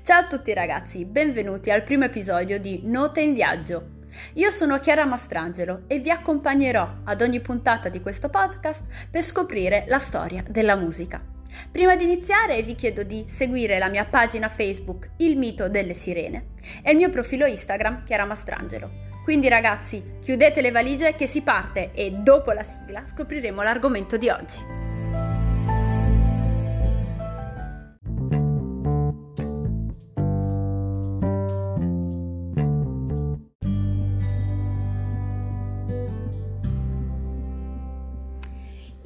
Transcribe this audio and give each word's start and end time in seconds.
Ciao 0.00 0.20
a 0.20 0.26
tutti 0.26 0.52
ragazzi, 0.52 1.04
benvenuti 1.04 1.70
al 1.70 1.84
primo 1.84 2.04
episodio 2.04 2.58
di 2.58 2.80
Note 2.84 3.20
in 3.20 3.34
Viaggio. 3.34 4.00
Io 4.34 4.50
sono 4.50 4.80
Chiara 4.80 5.04
Mastrangelo 5.04 5.82
e 5.86 6.00
vi 6.00 6.10
accompagnerò 6.10 7.02
ad 7.04 7.20
ogni 7.20 7.40
puntata 7.40 7.88
di 7.88 8.00
questo 8.00 8.28
podcast 8.28 8.84
per 9.08 9.22
scoprire 9.22 9.84
la 9.86 10.00
storia 10.00 10.42
della 10.48 10.74
musica. 10.74 11.22
Prima 11.70 11.94
di 11.94 12.02
iniziare 12.04 12.60
vi 12.62 12.74
chiedo 12.74 13.04
di 13.04 13.26
seguire 13.28 13.78
la 13.78 13.90
mia 13.90 14.06
pagina 14.06 14.48
Facebook 14.48 15.10
Il 15.18 15.36
mito 15.36 15.68
delle 15.68 15.94
sirene 15.94 16.46
e 16.82 16.90
il 16.90 16.96
mio 16.96 17.10
profilo 17.10 17.46
Instagram 17.46 18.02
Chiara 18.02 18.24
Mastrangelo. 18.24 19.10
Quindi 19.22 19.48
ragazzi, 19.48 20.02
chiudete 20.20 20.62
le 20.62 20.72
valigie 20.72 21.14
che 21.14 21.28
si 21.28 21.42
parte 21.42 21.92
e 21.92 22.10
dopo 22.10 22.50
la 22.50 22.64
sigla 22.64 23.06
scopriremo 23.06 23.62
l'argomento 23.62 24.16
di 24.16 24.28
oggi. 24.30 24.81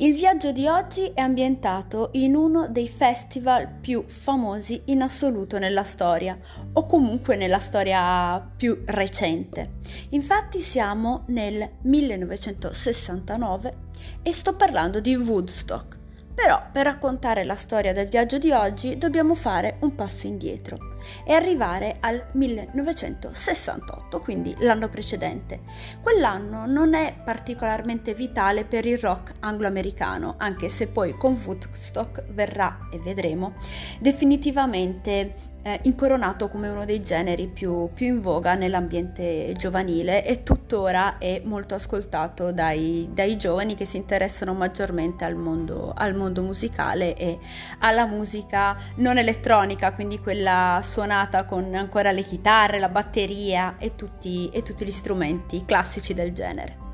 Il 0.07 0.15
viaggio 0.15 0.53
di 0.53 0.69
oggi 0.69 1.11
è 1.13 1.21
ambientato 1.21 2.11
in 2.13 2.37
uno 2.37 2.69
dei 2.69 2.87
festival 2.87 3.69
più 3.69 4.05
famosi 4.07 4.83
in 4.85 5.03
assoluto 5.03 5.59
nella 5.59 5.83
storia, 5.83 6.39
o 6.75 6.87
comunque 6.87 7.35
nella 7.35 7.59
storia 7.59 8.41
più 8.57 8.85
recente. 8.85 9.71
Infatti 10.11 10.61
siamo 10.61 11.25
nel 11.27 11.69
1969 11.81 13.77
e 14.23 14.33
sto 14.33 14.55
parlando 14.55 15.01
di 15.01 15.17
Woodstock. 15.17 15.96
Però 16.37 16.63
per 16.71 16.85
raccontare 16.85 17.45
la 17.45 17.57
storia 17.57 17.95
del 17.95 18.09
viaggio 18.09 18.37
di 18.37 18.53
oggi 18.53 18.99
dobbiamo 18.99 19.35
fare 19.35 19.79
un 19.81 19.95
passo 19.95 20.27
indietro 20.27 20.77
e 21.25 21.33
arrivare 21.33 21.97
al 22.01 22.27
1968, 22.33 24.21
quindi 24.21 24.55
l'anno 24.59 24.91
precedente. 24.91 25.61
Quell'anno 26.03 26.67
non 26.67 26.93
è 26.93 27.15
particolarmente 27.25 28.13
vitale 28.13 28.65
per 28.65 28.85
il 28.85 28.99
rock 28.99 29.33
anglo-americano, 29.41 30.35
anche 30.37 30.69
se 30.69 30.89
poi 30.89 31.17
con 31.17 31.41
Woodstock 31.43 32.31
verrà, 32.31 32.89
e 32.93 32.99
vedremo, 32.99 33.55
definitivamente 33.99 35.55
eh, 35.67 35.81
incoronato 35.83 36.49
come 36.49 36.69
uno 36.69 36.85
dei 36.85 37.03
generi 37.03 37.49
più, 37.49 37.91
più, 37.93 38.07
in 38.07 38.21
voga 38.21 38.55
nell'ambiente 38.55 39.53
giovanile 39.57 40.25
e 40.25 40.45
tuttora 40.45 41.19
è 41.19 41.43
molto 41.45 41.75
ascoltato 41.75 42.53
dai, 42.53 43.09
dai 43.13 43.37
giovani 43.37 43.75
che 43.75 43.85
si 43.85 43.97
interessano 43.97 44.55
maggiormente 44.55 45.25
al 45.25 45.35
mondo, 45.35 45.93
al 45.93 46.15
mondo, 46.15 46.45
musicale 46.45 47.17
e 47.17 47.41
alla 47.81 48.07
musica 48.07 48.79
non 48.97 49.19
elettronica, 49.19 49.93
quindi 49.93 50.21
quella 50.21 50.81
suonata 50.85 51.45
con 51.45 51.75
ancora 51.75 52.13
le 52.13 52.23
chitarre, 52.23 52.79
la 52.79 52.89
batteria 52.89 53.75
e 53.79 53.97
tutti, 53.97 54.49
e 54.51 54.63
tutti 54.63 54.85
gli 54.85 54.93
strumenti 54.93 55.65
classici 55.65 56.15
del 56.15 56.33
genere. 56.33 56.85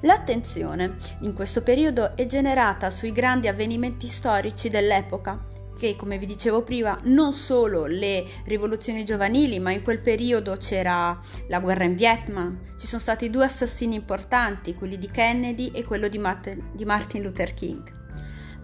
L'attenzione 0.00 0.96
in 1.20 1.32
questo 1.32 1.62
periodo 1.62 2.14
è 2.16 2.26
generata 2.26 2.90
sui 2.90 3.12
grandi 3.12 3.48
avvenimenti 3.48 4.08
storici 4.08 4.68
dell'epoca, 4.68 5.49
che 5.80 5.96
come 5.96 6.18
vi 6.18 6.26
dicevo 6.26 6.62
prima 6.62 6.98
non 7.04 7.32
solo 7.32 7.86
le 7.86 8.26
rivoluzioni 8.44 9.02
giovanili 9.02 9.58
ma 9.58 9.72
in 9.72 9.82
quel 9.82 10.00
periodo 10.00 10.58
c'era 10.58 11.18
la 11.48 11.58
guerra 11.58 11.84
in 11.84 11.94
Vietnam, 11.94 12.60
ci 12.78 12.86
sono 12.86 13.00
stati 13.00 13.30
due 13.30 13.46
assassini 13.46 13.94
importanti, 13.94 14.74
quelli 14.74 14.98
di 14.98 15.10
Kennedy 15.10 15.70
e 15.72 15.84
quello 15.84 16.08
di, 16.08 16.18
Martin, 16.18 17.22
Luther 17.22 17.54
King. 17.54 17.98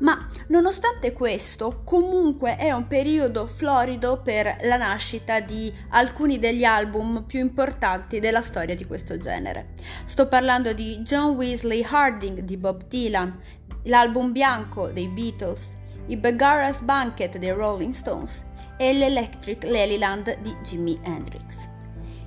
Ma 0.00 0.28
nonostante 0.48 1.14
questo, 1.14 1.80
comunque 1.84 2.56
è 2.56 2.70
un 2.70 2.86
periodo 2.86 3.46
florido 3.46 4.20
per 4.20 4.58
la 4.64 4.76
nascita 4.76 5.40
di 5.40 5.72
alcuni 5.90 6.38
degli 6.38 6.64
album 6.64 7.24
più 7.26 7.40
importanti 7.40 8.20
della 8.20 8.42
storia 8.42 8.74
di 8.74 8.84
questo 8.84 9.16
genere. 9.16 9.72
Sto 10.04 10.28
parlando 10.28 10.74
di 10.74 10.98
John 10.98 11.34
Weasley 11.36 11.82
Harding 11.82 12.40
di 12.40 12.58
Bob 12.58 12.86
Dylan, 12.86 13.40
l'album 13.84 14.32
bianco 14.32 14.92
dei 14.92 15.08
Beatles, 15.08 15.75
i 16.06 16.16
Beggar's 16.16 16.80
Banquet 16.80 17.38
dei 17.38 17.50
Rolling 17.50 17.92
Stones 17.92 18.44
e 18.76 18.92
l'Electric 18.92 19.64
Lelyland 19.64 20.38
di 20.40 20.54
Jimi 20.62 20.98
Hendrix. 21.02 21.68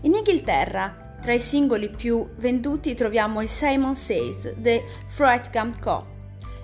In 0.02 0.14
Inghilterra, 0.16 1.18
tra 1.22 1.34
i 1.34 1.40
singoli 1.40 1.90
più 1.90 2.28
venduti 2.38 2.94
troviamo 2.94 3.42
il 3.42 3.50
Simon 3.50 3.96
Says 3.96 4.56
The 4.58 4.84
Fright 5.08 5.52
Gum 5.52 5.78
Co., 5.80 6.19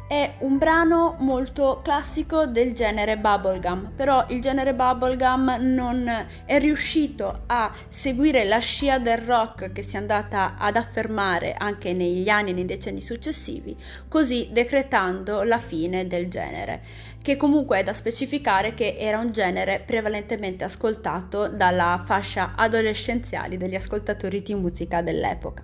è 0.07 0.35
un 0.39 0.59
brano 0.59 1.15
molto 1.19 1.81
classico 1.83 2.45
del 2.45 2.73
genere 2.73 3.17
bubblegum, 3.17 3.93
però 3.95 4.23
il 4.29 4.39
genere 4.39 4.75
bubblegum 4.75 5.57
non 5.61 6.07
è 6.45 6.59
riuscito 6.59 7.43
a 7.47 7.71
seguire 7.89 8.43
la 8.43 8.59
scia 8.59 8.99
del 8.99 9.17
rock 9.17 9.71
che 9.71 9.81
si 9.81 9.95
è 9.95 9.99
andata 9.99 10.55
ad 10.59 10.75
affermare 10.75 11.55
anche 11.57 11.93
negli 11.93 12.29
anni 12.29 12.51
e 12.51 12.53
nei 12.53 12.65
decenni 12.65 13.01
successivi, 13.01 13.75
così 14.07 14.49
decretando 14.51 15.41
la 15.41 15.57
fine 15.57 16.05
del 16.05 16.27
genere, 16.27 16.83
che 17.23 17.35
comunque 17.35 17.79
è 17.79 17.83
da 17.83 17.93
specificare 17.93 18.75
che 18.75 18.97
era 18.99 19.17
un 19.17 19.31
genere 19.31 19.81
prevalentemente 19.83 20.63
ascoltato 20.63 21.47
dalla 21.47 22.03
fascia 22.05 22.53
adolescenziale 22.55 23.57
degli 23.57 23.75
ascoltatori 23.75 24.43
di 24.43 24.53
musica 24.53 25.01
dell'epoca. 25.01 25.63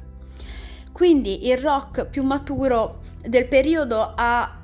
Quindi 0.92 1.48
il 1.48 1.58
rock 1.58 2.06
più 2.08 2.24
maturo 2.24 3.01
del 3.26 3.48
periodo 3.48 4.14
ha 4.16 4.62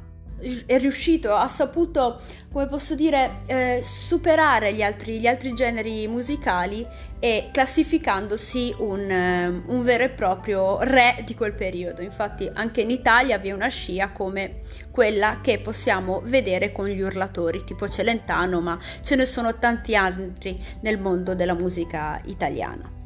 è 0.65 0.77
riuscito, 0.77 1.33
ha 1.33 1.47
saputo, 1.47 2.21
come 2.51 2.67
posso 2.67 2.93
dire, 2.93 3.39
eh, 3.47 3.83
superare 3.83 4.73
gli 4.73 4.83
altri, 4.83 5.19
gli 5.19 5.25
altri, 5.25 5.53
generi 5.53 6.07
musicali 6.07 6.85
e 7.19 7.49
classificandosi 7.51 8.75
un, 8.77 9.09
um, 9.09 9.63
un, 9.75 9.81
vero 9.81 10.03
e 10.03 10.09
proprio 10.09 10.79
re 10.81 11.23
di 11.25 11.33
quel 11.33 11.53
periodo. 11.53 12.01
Infatti 12.01 12.49
anche 12.53 12.81
in 12.81 12.91
Italia 12.91 13.39
vi 13.39 13.49
è 13.49 13.53
una 13.53 13.69
scia 13.69 14.11
come 14.11 14.61
quella 14.91 15.39
che 15.41 15.59
possiamo 15.59 16.21
vedere 16.23 16.71
con 16.71 16.87
gli 16.87 17.01
urlatori, 17.01 17.63
tipo 17.63 17.89
Celentano, 17.89 18.61
ma 18.61 18.77
ce 19.01 19.15
ne 19.15 19.25
sono 19.25 19.57
tanti 19.57 19.95
altri 19.95 20.61
nel 20.81 20.99
mondo 20.99 21.33
della 21.33 21.55
musica 21.55 22.21
italiana. 22.25 22.96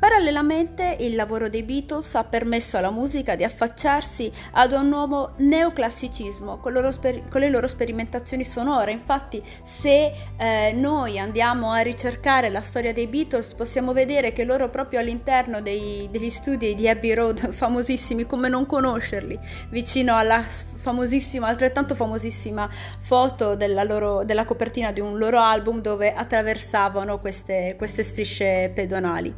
Parallelamente 0.00 0.96
il 1.00 1.14
lavoro 1.14 1.50
dei 1.50 1.62
Beatles 1.62 2.14
ha 2.14 2.24
permesso 2.24 2.78
alla 2.78 2.90
musica 2.90 3.36
di 3.36 3.44
affacciarsi 3.44 4.32
ad 4.52 4.72
un 4.72 4.88
nuovo 4.88 5.34
neoclassicismo 5.36 6.56
con, 6.56 6.90
sper- 6.90 7.28
con 7.28 7.42
le 7.42 7.50
loro 7.50 7.68
sperimentazioni 7.68 8.42
sonore. 8.42 8.92
Infatti 8.92 9.42
se 9.62 10.10
eh, 10.38 10.72
noi 10.72 11.18
andiamo 11.18 11.72
a 11.72 11.80
ricercare 11.80 12.48
la 12.48 12.62
storia 12.62 12.94
dei 12.94 13.08
Beatles 13.08 13.52
possiamo 13.52 13.92
vedere 13.92 14.32
che 14.32 14.44
loro 14.44 14.70
proprio 14.70 15.00
all'interno 15.00 15.60
dei, 15.60 16.08
degli 16.10 16.30
studi 16.30 16.74
di 16.74 16.88
Abbey 16.88 17.12
Road, 17.12 17.52
famosissimi 17.52 18.24
come 18.24 18.48
non 18.48 18.64
conoscerli, 18.64 19.38
vicino 19.68 20.16
alla 20.16 20.42
famosissima, 20.80 21.46
altrettanto 21.46 21.94
famosissima 21.94 22.68
foto 23.00 23.54
della, 23.54 23.84
loro, 23.84 24.24
della 24.24 24.46
copertina 24.46 24.92
di 24.92 25.00
un 25.00 25.18
loro 25.18 25.38
album 25.38 25.82
dove 25.82 26.10
attraversavano 26.10 27.20
queste, 27.20 27.74
queste 27.76 28.02
strisce 28.02 28.72
pedonali. 28.74 29.34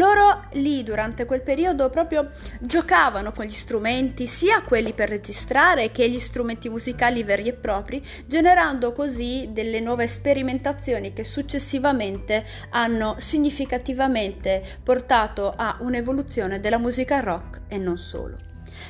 Loro 0.00 0.46
lì 0.52 0.82
durante 0.82 1.26
quel 1.26 1.42
periodo 1.42 1.90
proprio 1.90 2.30
giocavano 2.58 3.32
con 3.32 3.44
gli 3.44 3.50
strumenti, 3.50 4.26
sia 4.26 4.62
quelli 4.62 4.94
per 4.94 5.10
registrare 5.10 5.92
che 5.92 6.08
gli 6.08 6.18
strumenti 6.18 6.70
musicali 6.70 7.22
veri 7.22 7.48
e 7.48 7.52
propri, 7.52 8.02
generando 8.24 8.92
così 8.92 9.50
delle 9.52 9.78
nuove 9.78 10.06
sperimentazioni 10.06 11.12
che 11.12 11.22
successivamente 11.22 12.46
hanno 12.70 13.16
significativamente 13.18 14.64
portato 14.82 15.52
a 15.54 15.76
un'evoluzione 15.80 16.60
della 16.60 16.78
musica 16.78 17.20
rock 17.20 17.60
e 17.68 17.76
non 17.76 17.98
solo. 17.98 18.38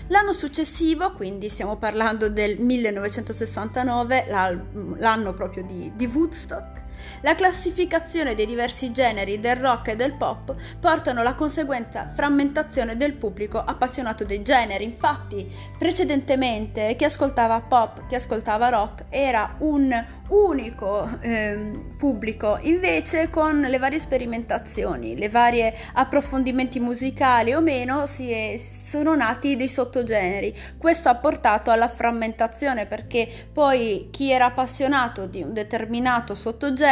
L'anno 0.06 0.32
successivo, 0.32 1.14
quindi 1.14 1.48
stiamo 1.48 1.76
parlando 1.76 2.28
del 2.28 2.60
1969, 2.60 4.26
l'anno 4.28 5.34
proprio 5.34 5.64
di, 5.64 5.90
di 5.96 6.06
Woodstock, 6.06 6.79
la 7.22 7.34
classificazione 7.34 8.34
dei 8.34 8.46
diversi 8.46 8.92
generi 8.92 9.40
del 9.40 9.56
rock 9.56 9.88
e 9.88 9.96
del 9.96 10.14
pop 10.14 10.54
portano 10.78 11.20
alla 11.20 11.34
conseguente 11.34 12.10
frammentazione 12.14 12.96
del 12.96 13.14
pubblico 13.14 13.58
appassionato 13.58 14.24
dei 14.24 14.42
generi. 14.42 14.84
Infatti, 14.84 15.50
precedentemente 15.78 16.96
chi 16.96 17.04
ascoltava 17.04 17.60
pop, 17.60 18.06
chi 18.06 18.14
ascoltava 18.14 18.68
rock 18.68 19.04
era 19.08 19.56
un 19.58 20.18
unico 20.28 21.08
eh, 21.20 21.80
pubblico, 21.96 22.58
invece 22.62 23.30
con 23.30 23.60
le 23.60 23.78
varie 23.78 23.98
sperimentazioni, 23.98 25.16
le 25.16 25.28
varie 25.28 25.74
approfondimenti 25.94 26.78
musicali 26.78 27.52
o 27.52 27.60
meno 27.60 28.06
si 28.06 28.30
è, 28.30 28.56
sono 28.56 29.14
nati 29.14 29.56
dei 29.56 29.68
sottogeneri. 29.68 30.54
Questo 30.78 31.08
ha 31.08 31.16
portato 31.16 31.70
alla 31.70 31.88
frammentazione 31.88 32.86
perché 32.86 33.28
poi 33.52 34.08
chi 34.10 34.30
era 34.30 34.46
appassionato 34.46 35.26
di 35.26 35.42
un 35.42 35.52
determinato 35.52 36.34
sottogenere 36.34 36.89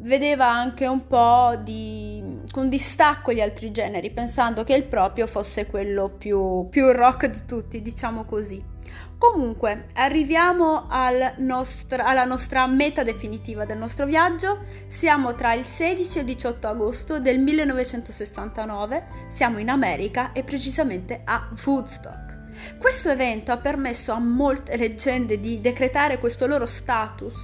vedeva 0.00 0.48
anche 0.48 0.86
un 0.86 1.06
po' 1.06 1.56
di, 1.62 2.42
con 2.50 2.68
distacco 2.68 3.32
gli 3.32 3.40
altri 3.40 3.70
generi, 3.70 4.10
pensando 4.10 4.64
che 4.64 4.74
il 4.74 4.84
proprio 4.84 5.26
fosse 5.26 5.66
quello 5.66 6.08
più, 6.10 6.68
più 6.68 6.90
rock 6.92 7.26
di 7.26 7.40
tutti, 7.46 7.82
diciamo 7.82 8.24
così. 8.24 8.78
Comunque, 9.18 9.88
arriviamo 9.94 10.86
al 10.88 11.34
nostra, 11.38 12.06
alla 12.06 12.24
nostra 12.24 12.66
meta 12.66 13.02
definitiva 13.02 13.66
del 13.66 13.76
nostro 13.76 14.06
viaggio. 14.06 14.60
Siamo 14.88 15.34
tra 15.34 15.52
il 15.52 15.64
16 15.64 16.18
e 16.18 16.20
il 16.22 16.26
18 16.26 16.66
agosto 16.66 17.20
del 17.20 17.38
1969, 17.38 19.28
siamo 19.28 19.58
in 19.58 19.68
America 19.68 20.32
e 20.32 20.42
precisamente 20.42 21.20
a 21.24 21.50
Woodstock. 21.64 22.29
Questo 22.78 23.10
evento 23.10 23.52
ha 23.52 23.56
permesso 23.56 24.12
a 24.12 24.18
molte 24.18 24.76
leggende 24.76 25.40
di 25.40 25.60
decretare 25.60 26.18
questo 26.18 26.46
loro 26.46 26.66
status 26.66 27.34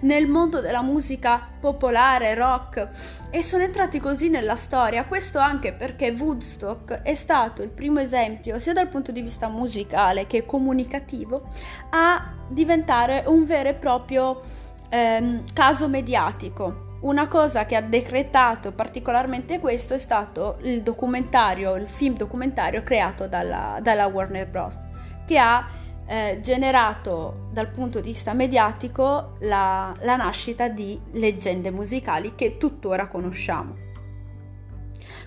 nel 0.00 0.26
mondo 0.26 0.60
della 0.60 0.82
musica 0.82 1.48
popolare, 1.58 2.34
rock 2.34 2.88
e 3.30 3.42
sono 3.42 3.62
entrati 3.62 3.98
così 4.00 4.28
nella 4.28 4.56
storia, 4.56 5.04
questo 5.04 5.38
anche 5.38 5.72
perché 5.72 6.10
Woodstock 6.10 7.02
è 7.02 7.14
stato 7.14 7.62
il 7.62 7.70
primo 7.70 8.00
esempio 8.00 8.58
sia 8.58 8.72
dal 8.72 8.88
punto 8.88 9.12
di 9.12 9.22
vista 9.22 9.48
musicale 9.48 10.26
che 10.26 10.44
comunicativo 10.44 11.48
a 11.90 12.34
diventare 12.48 13.24
un 13.26 13.44
vero 13.44 13.70
e 13.70 13.74
proprio 13.74 14.42
ehm, 14.88 15.44
caso 15.52 15.88
mediatico 15.88 16.88
una 17.00 17.28
cosa 17.28 17.64
che 17.64 17.76
ha 17.76 17.80
decretato 17.80 18.72
particolarmente 18.72 19.58
questo 19.58 19.94
è 19.94 19.98
stato 19.98 20.58
il 20.62 20.82
documentario, 20.82 21.76
il 21.76 21.86
film 21.86 22.14
documentario 22.14 22.82
creato 22.82 23.26
dalla, 23.26 23.78
dalla 23.82 24.06
Warner 24.06 24.48
Bros. 24.48 24.78
che 25.24 25.38
ha 25.38 25.66
eh, 26.06 26.40
generato 26.42 27.48
dal 27.52 27.70
punto 27.70 28.00
di 28.00 28.10
vista 28.10 28.34
mediatico 28.34 29.36
la, 29.40 29.94
la 30.00 30.16
nascita 30.16 30.68
di 30.68 31.00
leggende 31.12 31.70
musicali 31.70 32.34
che 32.34 32.56
tuttora 32.58 33.06
conosciamo. 33.06 33.88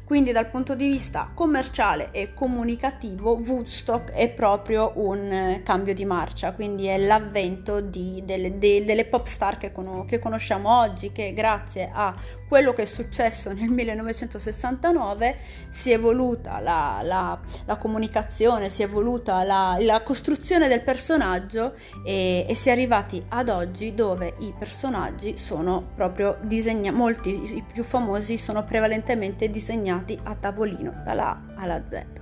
Quindi 0.06 0.34
dal 0.34 0.50
punto 0.50 0.76
di 0.76 0.88
vista 0.88 1.32
commerciale 1.34 2.10
e 2.12 2.34
comunicativo 2.34 3.40
Woodstock 3.42 4.12
è 4.12 4.30
proprio 4.30 4.92
un 4.96 5.32
eh, 5.32 5.62
cambio 5.64 5.94
di 5.94 6.04
marcia, 6.04 6.52
quindi 6.52 6.88
è 6.88 6.98
l'avvento 6.98 7.80
di, 7.80 8.22
delle, 8.26 8.58
de, 8.58 8.84
delle, 8.84 9.06
pop 9.06 9.26
star 9.26 9.58
che, 9.58 9.72
con, 9.72 10.06
che 10.06 10.20
conosciamo 10.20 10.78
oggi 10.78 11.14
che 11.14 11.32
grazie 11.34 11.90
a 11.92 12.14
quello 12.50 12.74
che 12.74 12.82
è 12.82 12.86
successo 12.86 13.52
nel 13.54 13.70
1969 13.70 15.38
si 15.70 15.92
è 15.92 15.94
evoluta 15.94 16.60
la, 16.60 17.00
la, 17.02 17.40
la 17.66 17.78
comunicazione, 17.78 18.70
si 18.70 18.82
è 18.82 18.86
evoluta 18.86 19.44
la, 19.44 19.78
la 19.80 20.02
costruzione 20.04 20.68
del 20.68 20.84
personaggio 20.84 21.76
e, 22.06 22.46
e, 22.48 22.54
si 22.56 22.68
è 22.68 22.74
arrivati 22.74 23.24
ad 23.30 23.48
oggi 23.48 23.94
dove 23.96 24.36
i 24.40 24.54
personaggi 24.58 25.38
sono 25.38 25.92
proprio 25.96 26.38
disegnati, 26.42 26.96
molti, 26.96 27.56
i 27.56 27.64
più 27.72 27.84
famosi 27.84 28.38
sono 28.38 28.66
prevalentemente 28.66 29.50
disegnati 29.50 29.92
a 30.24 30.36
tavolino 30.36 31.02
dalla 31.04 31.30
A 31.30 31.42
alla 31.56 31.82
Z. 31.88 32.22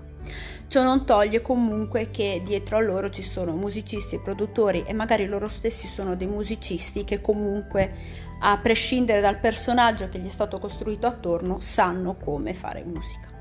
Ciò 0.68 0.84
non 0.84 1.06
toglie 1.06 1.42
comunque 1.42 2.12
che 2.12 2.42
dietro 2.46 2.78
a 2.78 2.82
loro 2.82 3.10
ci 3.10 3.24
sono 3.24 3.54
musicisti 3.56 4.16
e 4.16 4.22
produttori 4.22 4.84
e 4.86 4.94
magari 4.94 5.26
loro 5.26 5.48
stessi 5.48 5.88
sono 5.88 6.16
dei 6.16 6.28
musicisti 6.28 7.04
che 7.04 7.20
comunque, 7.20 7.94
a 8.40 8.58
prescindere 8.58 9.20
dal 9.20 9.40
personaggio 9.40 10.08
che 10.08 10.20
gli 10.20 10.28
è 10.28 10.30
stato 10.30 10.60
costruito 10.60 11.08
attorno, 11.08 11.60
sanno 11.60 12.16
come 12.16 12.54
fare 12.54 12.84
musica. 12.86 13.41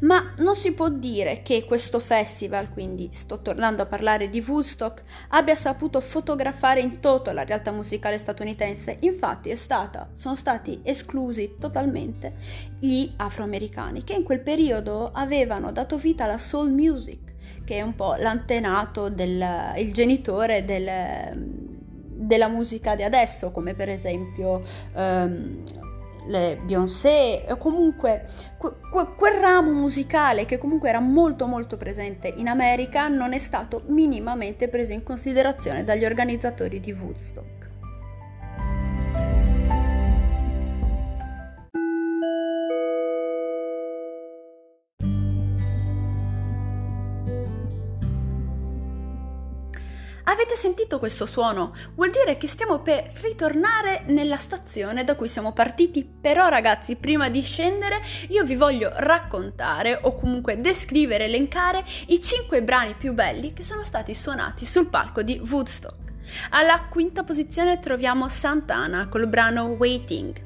Ma 0.00 0.32
non 0.38 0.54
si 0.54 0.72
può 0.72 0.88
dire 0.88 1.42
che 1.42 1.64
questo 1.64 1.98
festival, 1.98 2.70
quindi 2.70 3.08
sto 3.12 3.40
tornando 3.40 3.82
a 3.82 3.86
parlare 3.86 4.28
di 4.28 4.44
Woodstock, 4.46 5.02
abbia 5.28 5.56
saputo 5.56 6.00
fotografare 6.00 6.80
in 6.80 7.00
toto 7.00 7.32
la 7.32 7.44
realtà 7.44 7.72
musicale 7.72 8.18
statunitense. 8.18 8.98
Infatti 9.00 9.54
stata, 9.56 10.10
sono 10.14 10.36
stati 10.36 10.80
esclusi 10.84 11.56
totalmente 11.58 12.34
gli 12.78 13.10
afroamericani 13.16 14.04
che 14.04 14.14
in 14.14 14.22
quel 14.22 14.40
periodo 14.40 15.10
avevano 15.12 15.72
dato 15.72 15.96
vita 15.96 16.24
alla 16.24 16.38
soul 16.38 16.70
music, 16.70 17.34
che 17.64 17.76
è 17.76 17.82
un 17.82 17.94
po' 17.94 18.14
l'antenato 18.14 19.08
del 19.08 19.74
il 19.76 19.92
genitore 19.92 20.64
del, 20.64 20.88
della 22.18 22.48
musica 22.48 22.94
di 22.94 23.02
adesso, 23.02 23.50
come 23.50 23.74
per 23.74 23.88
esempio 23.88 24.62
um, 24.94 25.62
Beyoncé, 26.28 27.44
o 27.48 27.56
comunque 27.56 28.24
que- 28.58 28.72
que- 28.92 29.14
quel 29.16 29.40
ramo 29.40 29.72
musicale 29.72 30.44
che 30.44 30.58
comunque 30.58 30.88
era 30.90 31.00
molto 31.00 31.46
molto 31.46 31.76
presente 31.76 32.28
in 32.36 32.48
America 32.48 33.08
non 33.08 33.32
è 33.32 33.38
stato 33.38 33.82
minimamente 33.86 34.68
preso 34.68 34.92
in 34.92 35.02
considerazione 35.02 35.84
dagli 35.84 36.04
organizzatori 36.04 36.80
di 36.80 36.92
Woodstock. 36.92 37.57
Avete 50.30 50.56
sentito 50.56 50.98
questo 50.98 51.24
suono? 51.24 51.74
Vuol 51.94 52.10
dire 52.10 52.36
che 52.36 52.46
stiamo 52.46 52.80
per 52.80 53.12
ritornare 53.22 54.02
nella 54.08 54.36
stazione 54.36 55.02
da 55.02 55.16
cui 55.16 55.26
siamo 55.26 55.54
partiti. 55.54 56.04
Però 56.04 56.48
ragazzi, 56.48 56.96
prima 56.96 57.30
di 57.30 57.40
scendere, 57.40 58.02
io 58.28 58.44
vi 58.44 58.54
voglio 58.54 58.92
raccontare 58.94 59.98
o 60.02 60.14
comunque 60.16 60.60
descrivere, 60.60 61.24
elencare 61.24 61.82
i 62.08 62.22
5 62.22 62.62
brani 62.62 62.94
più 62.94 63.14
belli 63.14 63.54
che 63.54 63.62
sono 63.62 63.82
stati 63.84 64.12
suonati 64.12 64.66
sul 64.66 64.90
palco 64.90 65.22
di 65.22 65.40
Woodstock. 65.48 66.12
Alla 66.50 66.84
quinta 66.90 67.24
posizione 67.24 67.80
troviamo 67.80 68.28
Santana 68.28 69.08
col 69.08 69.28
brano 69.28 69.64
Waiting. 69.78 70.38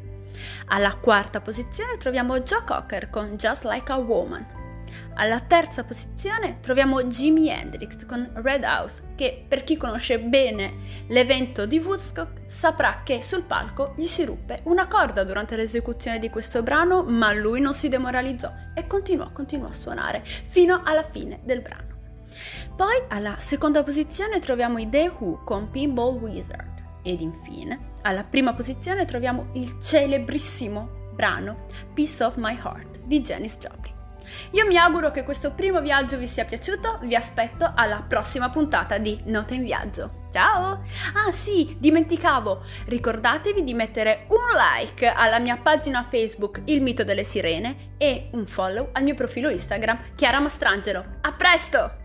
Alla 0.67 0.95
quarta 0.95 1.41
posizione 1.41 1.97
troviamo 1.97 2.39
Joe 2.39 2.63
Cocker 2.65 3.11
con 3.11 3.35
Just 3.35 3.65
Like 3.65 3.91
a 3.91 3.97
Woman. 3.97 4.62
Alla 5.15 5.41
terza 5.41 5.85
posizione 5.85 6.59
troviamo 6.61 7.03
Jimi 7.05 7.49
Hendrix 7.49 8.05
con 8.07 8.31
Red 8.35 8.65
House, 8.65 9.03
che 9.15 9.45
per 9.47 9.65
chi 9.65 9.77
conosce 9.77 10.21
bene 10.21 10.75
l'evento 11.09 11.67
di 11.67 11.79
Woodstock 11.79 12.43
saprà 12.47 13.03
che 13.05 13.23
sul 13.23 13.43
palco 13.43 13.95
gli 13.97 14.07
si 14.07 14.25
ruppe 14.25 14.61
una 14.65 14.87
corda 14.87 15.25
durante 15.25 15.57
l'esecuzione 15.57 16.19
di 16.19 16.31
questo 16.31 16.63
brano, 16.63 17.03
ma 17.03 17.33
lui 17.33 17.61
non 17.61 17.75
si 17.75 17.89
demoralizzò 17.89 18.51
e 18.75 18.87
continuò, 18.87 19.31
continuò 19.33 19.69
a 19.69 19.73
suonare 19.73 20.23
fino 20.25 20.83
alla 20.85 21.05
fine 21.11 21.41
del 21.45 21.61
brano. 21.61 21.91
Poi 22.77 23.03
alla 23.09 23.37
seconda 23.39 23.83
posizione 23.83 24.41
troviamo 24.41 24.79
i 24.79 24.89
The 24.89 25.13
Who 25.19 25.43
con 25.45 25.71
Pinball 25.71 26.17
Wizard 26.17 26.71
ed 27.03 27.21
infine 27.21 27.91
alla 28.03 28.25
prima 28.25 28.55
posizione 28.55 29.05
troviamo 29.05 29.49
il 29.53 29.79
celebrissimo 29.81 31.11
brano 31.15 31.67
Piece 31.95 32.25
of 32.25 32.37
My 32.37 32.57
Heart 32.57 33.01
di 33.05 33.21
Janis 33.21 33.57
Joplin. 33.59 34.02
Io 34.53 34.67
mi 34.67 34.77
auguro 34.77 35.11
che 35.11 35.25
questo 35.25 35.53
primo 35.53 35.81
viaggio 35.81 36.17
vi 36.17 36.27
sia 36.27 36.45
piaciuto, 36.45 36.99
vi 37.03 37.15
aspetto 37.15 37.73
alla 37.75 38.05
prossima 38.07 38.51
puntata 38.51 38.99
di 38.99 39.21
Note 39.25 39.55
in 39.55 39.65
Viaggio. 39.65 40.21
Ciao! 40.33 40.83
Ah 41.15 41.31
sì, 41.31 41.77
dimenticavo, 41.79 42.63
ricordatevi 42.87 43.63
di 43.63 43.75
mettere 43.75 44.27
un 44.29 44.39
like 44.57 45.07
alla 45.07 45.39
mia 45.39 45.57
pagina 45.57 46.07
Facebook 46.09 46.63
Il 46.65 46.83
mito 46.83 47.05
delle 47.05 47.25
sirene 47.25 47.95
e 47.99 48.31
un 48.33 48.47
follow 48.47 48.89
al 48.93 49.03
mio 49.03 49.15
profilo 49.15 49.51
Instagram 49.51 50.15
Chiara 50.15 50.41
Mastrangelo. 50.41 51.05
A 51.21 51.33
presto! 51.33 52.02